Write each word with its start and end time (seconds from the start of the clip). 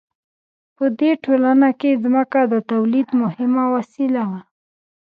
په 0.77 0.85
دې 0.99 1.11
ټولنه 1.23 1.69
کې 1.79 1.99
ځمکه 2.03 2.41
د 2.53 2.55
تولید 2.71 3.07
مهمه 3.21 3.63
وسیله 3.75 4.23
وه. 4.29 4.41